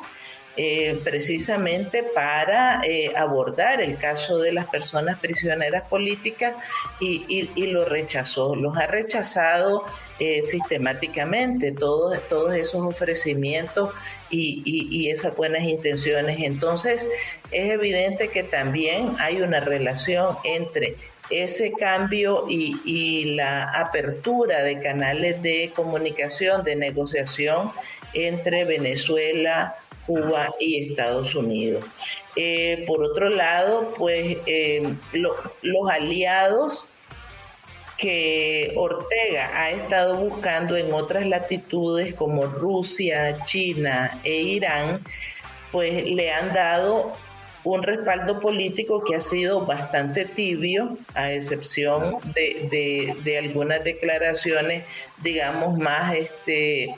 [0.56, 6.54] eh, precisamente para eh, abordar el caso de las personas prisioneras políticas
[7.00, 9.84] y, lo rechazó, los ha rechazado
[10.20, 13.92] eh, sistemáticamente, todos, todos esos ofrecimientos
[14.30, 16.38] y, y, esas buenas intenciones.
[16.40, 17.08] Entonces,
[17.50, 20.94] es evidente que también hay una relación entre
[21.30, 27.72] ese cambio y, y, la apertura de canales de comunicación, de negociación
[28.12, 29.74] entre Venezuela,
[30.06, 31.84] Cuba y Estados Unidos.
[32.36, 36.86] Eh, por otro lado, pues eh, los aliados
[37.96, 45.00] que Ortega ha estado buscando en otras latitudes como Rusia, China e Irán,
[45.70, 47.12] pues le han dado
[47.62, 54.84] un respaldo político que ha sido bastante tibio, a excepción de, de algunas declaraciones,
[55.22, 56.94] digamos, más este,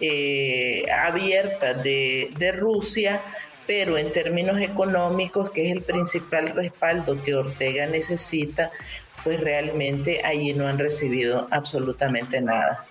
[0.00, 3.20] eh, abierta de, de Rusia,
[3.66, 8.70] pero en términos económicos, que es el principal respaldo que Ortega necesita,
[9.22, 12.86] pues realmente allí no han recibido absolutamente nada.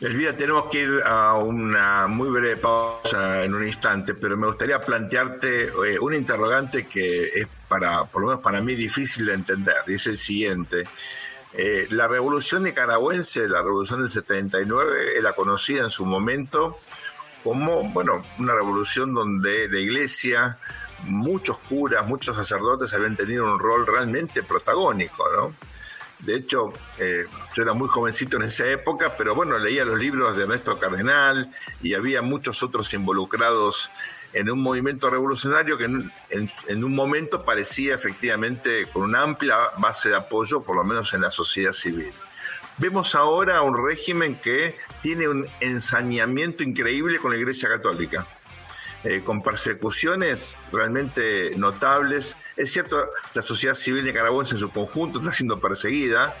[0.00, 4.78] Elvira, tenemos que ir a una muy breve pausa en un instante, pero me gustaría
[4.78, 9.76] plantearte eh, un interrogante que es para, por lo menos para mí, difícil de entender,
[9.86, 10.84] y es el siguiente.
[11.58, 16.78] Eh, la revolución nicaragüense, la revolución del 79, la conocida en su momento
[17.42, 20.58] como, bueno, una revolución donde la iglesia,
[21.04, 25.54] muchos curas, muchos sacerdotes habían tenido un rol realmente protagónico, ¿no?
[26.18, 30.36] De hecho, eh, yo era muy jovencito en esa época, pero bueno, leía los libros
[30.36, 33.90] de Ernesto Cardenal y había muchos otros involucrados
[34.36, 40.16] en un movimiento revolucionario que en, un momento parecía efectivamente con una amplia base de
[40.16, 42.12] apoyo, por lo menos en la sociedad civil.
[42.76, 48.26] Vemos ahora un régimen que tiene un ensañamiento increíble con la Iglesia Católica.
[49.04, 52.36] Eh, con persecuciones realmente notables.
[52.56, 56.34] Es cierto, la sociedad civil nicaragüense en su conjunto está siendo perseguida,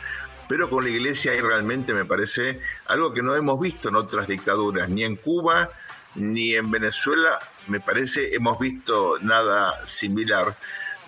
[0.48, 4.26] pero con la iglesia hay realmente, me parece, algo que no hemos visto en otras
[4.26, 5.70] dictaduras, ni en Cuba,
[6.16, 10.56] ni en Venezuela, me parece, hemos visto nada similar.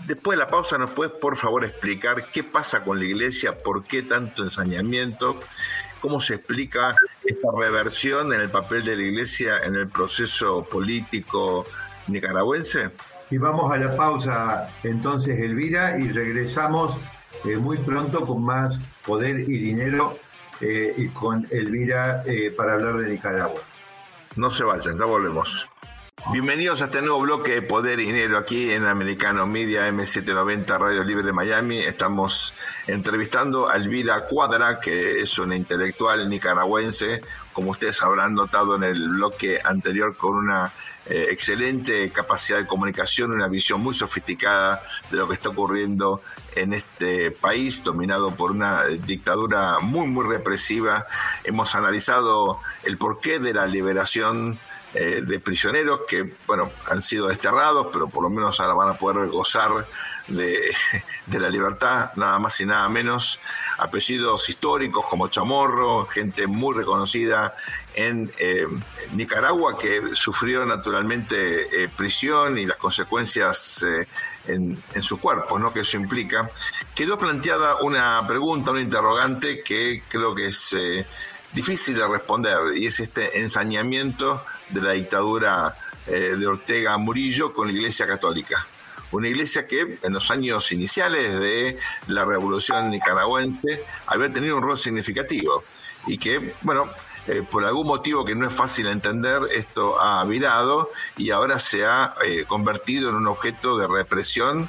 [0.07, 3.63] Después de la pausa, ¿nos puedes por favor explicar qué pasa con la iglesia?
[3.63, 5.41] ¿Por qué tanto ensañamiento?
[6.01, 6.95] ¿Cómo se explica
[7.25, 11.67] esta reversión en el papel de la iglesia en el proceso político
[12.07, 12.91] nicaragüense?
[13.31, 16.97] Y vamos a la pausa entonces, Elvira, y regresamos
[17.45, 20.17] eh, muy pronto con más poder y dinero
[20.61, 23.61] eh, y con Elvira eh, para hablar de Nicaragua.
[24.37, 25.69] No se vayan, ya volvemos.
[26.27, 31.03] Bienvenidos a este nuevo bloque de Poder y Dinero aquí en Americano Media M790 Radio
[31.03, 31.79] Libre de Miami.
[31.79, 32.55] Estamos
[32.87, 37.23] entrevistando a Elvira Cuadra, que es una intelectual nicaragüense,
[37.55, 40.71] como ustedes habrán notado en el bloque anterior, con una
[41.07, 46.21] eh, excelente capacidad de comunicación, una visión muy sofisticada de lo que está ocurriendo
[46.55, 51.07] en este país dominado por una dictadura muy, muy represiva.
[51.45, 54.59] Hemos analizado el porqué de la liberación
[54.95, 58.95] eh, de prisioneros que, bueno, han sido desterrados, pero por lo menos ahora van a
[58.95, 59.87] poder gozar
[60.29, 60.73] de,
[61.39, 63.39] la libertad, nada más y nada menos.
[63.77, 67.55] Apellidos históricos como Chamorro, gente muy reconocida
[67.95, 68.67] en eh,
[69.13, 73.85] Nicaragua que sufrió naturalmente eh, prisión y las consecuencias
[74.47, 75.71] en, en, su cuerpo, ¿no?
[75.71, 76.51] Que eso implica.
[76.95, 80.75] Quedó planteada una pregunta, un interrogante que creo que es
[81.53, 85.75] difícil de responder y es este ensañamiento de la dictadura
[86.07, 88.67] eh, de Ortega Murillo con la Iglesia Católica.
[89.11, 94.77] Una iglesia que en los años iniciales de la revolución nicaragüense había tenido un rol
[94.77, 95.65] significativo
[96.07, 96.91] y que, bueno,
[97.27, 101.87] eh, por algún motivo que no es fácil entender, esto ha virado y ahora se
[101.87, 104.69] ha eh, convertido en un objeto de represión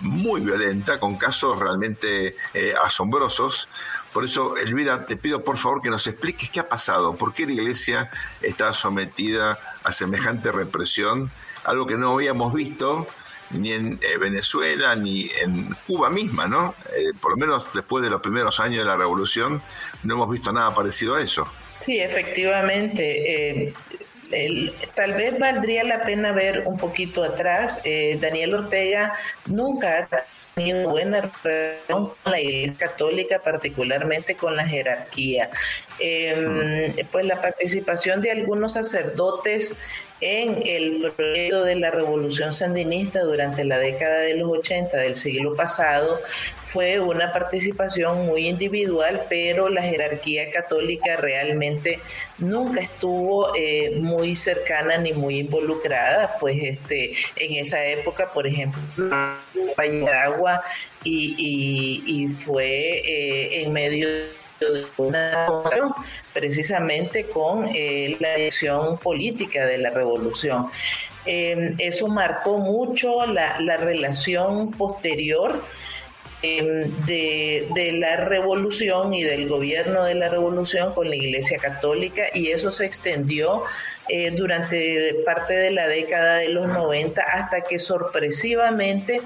[0.00, 2.36] muy violenta, con casos realmente
[2.82, 3.68] asombrosos.
[4.12, 7.46] Por eso, Elvira, te pido por favor que nos expliques qué ha pasado, por qué
[7.46, 8.10] la iglesia
[8.42, 11.30] está sometida a semejante represión,
[11.64, 13.06] algo que no habíamos visto
[13.50, 16.74] ni en eh, Venezuela, ni en Cuba misma, ¿no?
[16.96, 19.62] Eh, por lo menos después de los primeros años de la revolución,
[20.02, 21.48] no hemos visto nada parecido a eso.
[21.78, 23.72] Sí, efectivamente.
[24.94, 27.82] Tal vez valdría la pena ver un poquito atrás.
[28.20, 29.14] Daniel Ortega
[29.46, 30.24] nunca ha
[30.54, 35.50] tenido buena relación con la Iglesia Católica, particularmente con la jerarquía.
[35.98, 39.76] Em, pues la participación de algunos sacerdotes
[40.20, 45.54] en el proyecto de la revolución sandinista durante la década de los 80 del siglo
[45.54, 46.20] pasado
[46.64, 52.00] fue una participación muy individual, pero la jerarquía católica realmente
[52.38, 58.82] nunca estuvo eh, muy cercana ni muy involucrada, pues este en esa época, por ejemplo,
[60.12, 60.62] agua
[61.04, 64.47] y, y, y fue eh, en medio de
[66.32, 70.66] precisamente con eh, la elección política de la revolución.
[71.26, 75.62] Em, eso marcó mucho la, la relación posterior
[76.42, 82.24] em, de, de, la revolución y del gobierno de la revolución con la Iglesia Católica
[82.32, 83.64] y eso se extendió
[84.08, 89.20] eh, durante parte de la década de los 90 hasta que sorpresivamente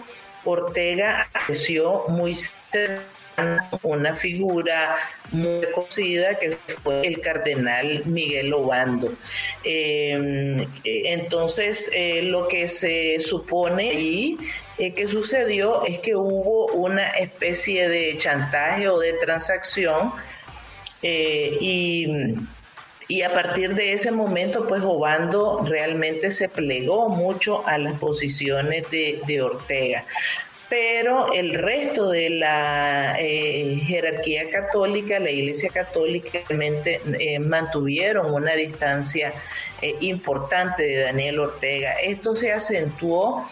[0.44, 3.21] Ortega apareció muy cerca
[3.82, 4.96] una figura
[5.30, 6.52] muy conocida que
[6.82, 9.12] fue el cardenal Miguel Obando.
[9.64, 14.38] Em, entonces, eh, lo que se supone y
[14.78, 20.12] eh, que sucedió es que hubo una especie de chantaje o de transacción
[21.02, 22.06] eh, y
[23.08, 28.90] y a partir de ese momento, pues Obando realmente se plegó mucho a las posiciones
[28.90, 30.06] de, de Ortega
[30.72, 38.54] pero el resto de la eh, jerarquía católica, la Iglesia Católica, realmente eh, mantuvieron una
[38.54, 39.34] distancia
[39.82, 41.96] eh, importante de Daniel Ortega.
[42.02, 43.46] Esto se acentuó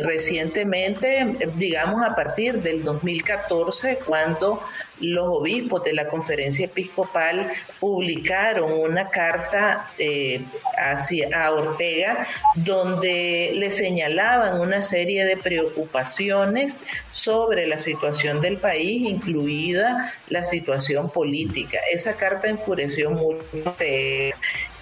[0.00, 4.62] recientemente, digamos a partir del 2014, cuando
[5.00, 10.42] los obispos de la conferencia episcopal publicaron una carta eh,
[10.76, 16.80] hacia, a Ortega donde le señalaban una serie de preocupaciones
[17.12, 21.78] sobre la situación del país, incluida la situación política.
[21.90, 23.74] Esa carta enfureció mucho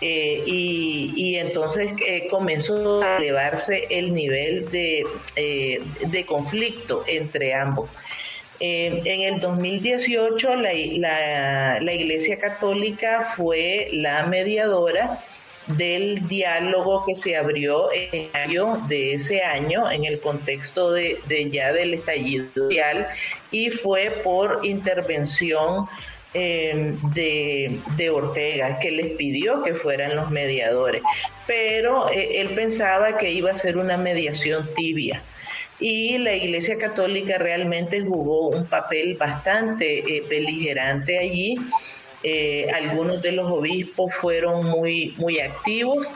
[0.01, 5.05] eh, y, entonces eh, comenzó a elevarse el nivel de,
[5.37, 7.89] eh, de conflicto entre ambos.
[8.61, 15.23] En el 2018 la, la, la, Iglesia Católica fue la mediadora
[15.67, 21.51] del diálogo que se abrió en mayo de ese año en el contexto de, de
[21.51, 23.09] ya del estallido social
[23.51, 25.87] y fue por intervención
[26.39, 31.01] Em, de, Ortega, que les pidió que fueran los mediadores,
[31.47, 35.23] pero eh, él pensaba que iba a ser una mediación tibia.
[35.79, 41.57] Y la Iglesia Católica realmente jugó un papel bastante eh, beligerante allí.
[42.23, 46.11] Eh, algunos de los obispos fueron muy, muy activos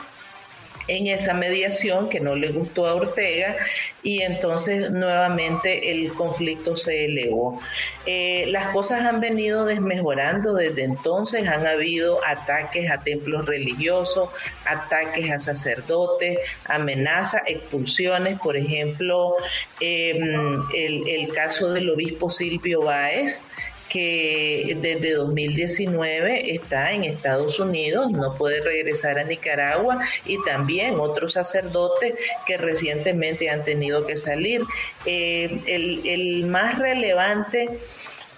[0.87, 3.55] en esa mediación que no le gustó a Ortega
[4.03, 7.61] y entonces nuevamente el conflicto se elevó.
[8.05, 14.29] Eh, las cosas han venido desmejorando desde entonces, han habido ataques a templos religiosos,
[14.65, 19.35] ataques a sacerdotes, amenazas, expulsiones, por ejemplo,
[19.79, 23.45] em, el, el caso del obispo Silvio Báez,
[23.91, 31.33] que desde 2019 está en Estados Unidos, no puede regresar a Nicaragua y también otros
[31.33, 32.13] sacerdotes
[32.47, 34.61] que recientemente han tenido que salir.
[35.05, 37.69] Eh, el, más relevante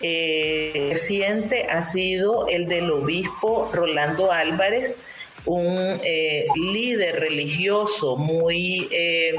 [0.01, 4.99] eh, reciente ha sido el del obispo Rolando Álvarez,
[5.45, 9.33] un eh, líder religioso muy eh,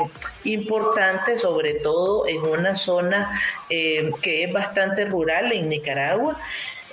[0.44, 3.40] importante, sobre todo en una zona
[3.70, 6.36] eh, que es bastante rural en Nicaragua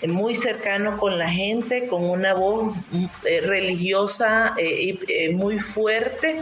[0.07, 2.73] muy cercano con la gente, con una voz
[3.21, 4.55] religiosa
[5.31, 6.41] muy fuerte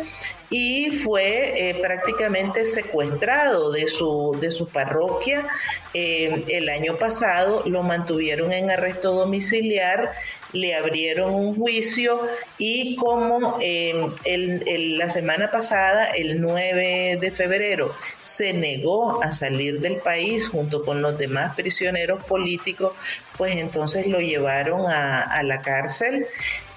[0.49, 5.45] y fue prácticamente secuestrado de su, de su parroquia.
[5.93, 10.09] el año pasado lo mantuvieron en arresto domiciliar
[10.53, 12.21] le abrieron un juicio
[12.57, 13.93] y como eh,
[14.25, 17.93] el, la semana pasada, el 9 de febrero,
[18.23, 22.93] se negó a salir del país junto con los demás prisioneros políticos,
[23.37, 26.25] pues entonces lo llevaron a, la cárcel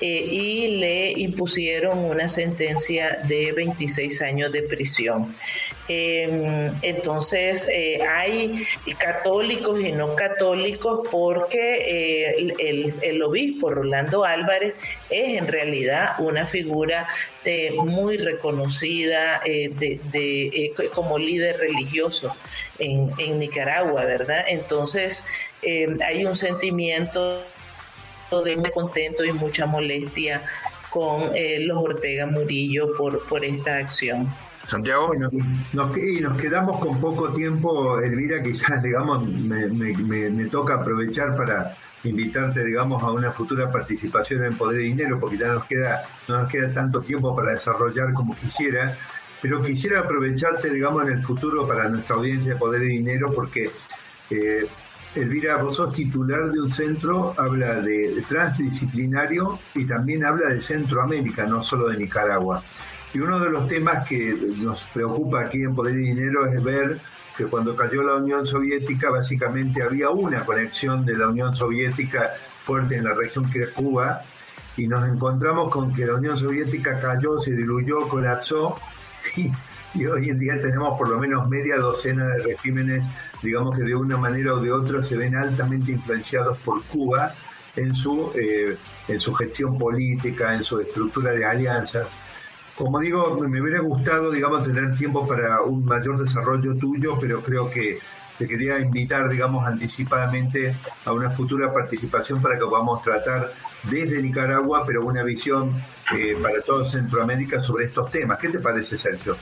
[0.00, 5.34] eh, y le impusieron una sentencia de 26 años de prisión.
[5.88, 8.64] Em, entonces, eh, hay
[8.98, 14.74] católicos y no católicos porque eh, el, el, obispo Rolando Álvarez
[15.10, 17.08] es en realidad una figura
[17.44, 22.34] eh, muy reconocida de, como líder religioso
[22.78, 24.44] en, en Nicaragua, ¿verdad?
[24.46, 25.26] Entonces,
[25.62, 27.42] em, hay un sentimiento
[28.44, 30.42] de contento y mucha molestia
[30.90, 34.28] con los Ortega Murillo por, por esta acción.
[34.66, 35.08] Santiago.
[35.08, 35.28] Bueno,
[35.72, 42.64] nos, y nos quedamos con poco tiempo, Elvira, quizás, digamos, me, toca aprovechar para invitarte,
[42.64, 46.50] digamos, a una futura participación en Poder y Dinero, porque ya nos queda, no nos
[46.50, 48.96] queda tanto tiempo para desarrollar como quisiera,
[49.40, 53.70] pero quisiera aprovecharte, digamos, en el futuro para nuestra audiencia de Poder y Dinero, porque
[54.30, 54.66] eh,
[55.14, 61.44] Elvira, vos sos titular de un centro, habla de transdisciplinario y también habla de Centroamérica,
[61.44, 62.62] no solo de Nicaragua.
[63.14, 66.98] Y uno de los temas que nos preocupa aquí en Poder y Dinero es ver
[67.36, 72.30] que cuando cayó la Unión Soviética básicamente había una conexión de la Unión Soviética
[72.62, 74.22] fuerte en la región que es Cuba
[74.76, 78.76] y nos encontramos con que la Unión Soviética cayó, se diluyó, colapsó
[79.36, 83.04] y, hoy en día tenemos por lo menos media docena de regímenes,
[83.42, 87.32] digamos que de una manera o de otra se ven altamente influenciados por Cuba
[87.76, 88.76] en su, eh,
[89.08, 92.08] en su gestión política, en su estructura de alianzas.
[92.76, 97.70] Como digo, me hubiera gustado, digamos, tener tiempo para un mayor desarrollo tuyo, pero creo
[97.70, 97.98] que
[98.38, 103.52] te quería invitar, digamos, anticipadamente a una futura participación para que podamos tratar
[103.84, 105.74] desde Nicaragua, pero una visión
[106.16, 108.38] eh, para toda Centroamérica sobre estos temas.
[108.38, 109.36] ¿Qué te parece, Sergio?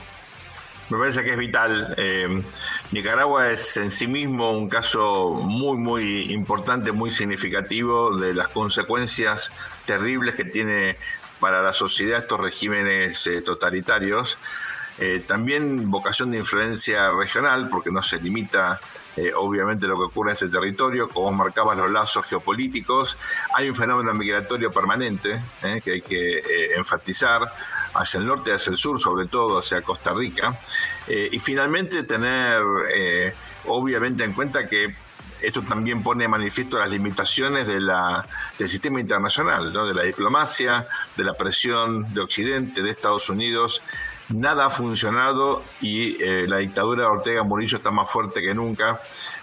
[0.91, 1.93] Me parece que es vital.
[1.95, 2.43] Eh,
[2.91, 9.53] Nicaragua es en sí mismo un caso muy, muy importante, muy significativo de las consecuencias
[9.85, 10.97] terribles que tiene
[11.41, 14.37] para la sociedad estos regímenes eh, totalitarios.
[14.99, 18.79] Eh, también vocación de influencia regional, porque no se limita
[19.17, 23.17] eh, obviamente lo que ocurre en este territorio, como marcabas los lazos geopolíticos.
[23.55, 25.41] Hay un fenómeno migratorio permanente
[25.83, 27.41] que hay que enfatizar
[27.95, 30.57] hacia el norte, hacia el sur, sobre todo hacia Costa Rica.
[31.07, 32.61] y finalmente tener
[33.65, 34.95] obviamente en cuenta que
[35.41, 38.25] esto también pone de manifiesto las limitaciones de la,
[38.57, 40.87] del sistema internacional, de la diplomacia,
[41.17, 43.81] de la presión de Occidente, de Estados Unidos.
[44.29, 48.99] Nada ha funcionado y eh, la dictadura de Ortega Murillo está más fuerte que nunca.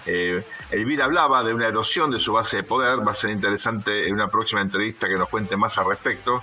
[0.06, 3.06] Eh, Elvira hablaba de una erosión de su base de poder.
[3.06, 6.42] Va a ser interesante en una próxima entrevista que nos cuente más al respecto.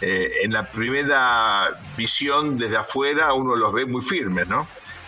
[0.00, 4.66] Eh, en la primera visión desde afuera uno los ve muy firmes, ¿no?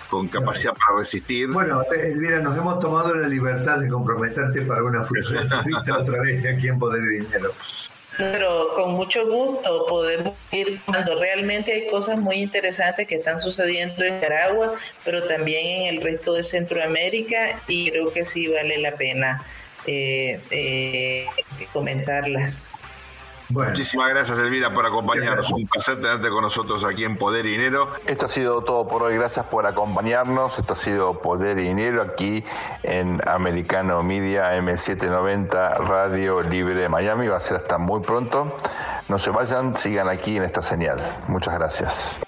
[0.08, 1.48] Con capacidad para resistir.
[1.48, 6.44] Bueno, Elvira, nos hemos tomado la libertad de comprometerte para una futura entrevista otra vez
[6.46, 7.52] aquí en Poder y Dinero.
[8.18, 14.02] Pero con mucho gusto podemos ir cuando realmente hay cosas muy interesantes que están sucediendo
[14.04, 18.92] en Nicaragua, pero también en el resto de Centroamérica y creo que sí vale la
[18.92, 19.44] pena
[19.86, 21.26] eh, eh,
[21.72, 22.62] comentarlas.
[23.50, 25.50] Muchísimas gracias, Elvira, por acompañarnos.
[25.52, 27.90] Un placer tenerte con nosotros aquí en Poder y Dinero.
[28.06, 29.14] Esto ha sido todo por hoy.
[29.14, 30.58] Gracias por acompañarnos.
[30.58, 32.44] Esto ha sido Poder y Dinero aquí
[32.82, 37.28] en Americano Media M790 Radio Libre de Miami.
[37.28, 38.56] Va a ser hasta muy pronto.
[39.08, 40.98] No se vayan, sigan aquí en esta señal.
[41.28, 42.18] Muchas gracias.